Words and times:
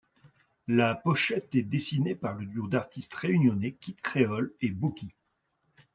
La 0.67 0.95
pochette 0.95 1.53
est 1.53 1.61
dessinée 1.61 2.15
par 2.15 2.33
le 2.33 2.47
duo 2.47 2.67
d'artistes 2.67 3.13
réunionnais 3.13 3.73
Kid 3.73 4.01
Kréol 4.01 4.51
& 4.67 4.71
Boogie. 4.71 5.13